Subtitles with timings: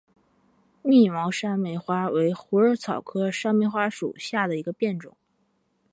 [0.81, 5.15] 密毛山梅花为虎耳草科山梅花属下的一个变种。